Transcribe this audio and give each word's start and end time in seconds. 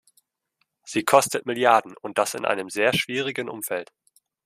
Sie 0.83 1.03
kostet 1.05 1.45
Milliarden, 1.45 1.93
und 2.01 2.17
das 2.17 2.33
in 2.33 2.43
einem 2.43 2.69
sehr 2.71 2.91
schwierigen 2.91 3.47
Umfeld. 3.49 3.91